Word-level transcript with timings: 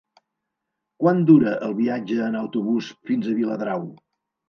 Quant 1.03 1.21
dura 1.31 1.53
el 1.69 1.77
viatge 1.83 2.19
en 2.31 2.41
autobús 2.43 2.91
fins 3.11 3.33
a 3.37 3.41
Viladrau? 3.45 3.91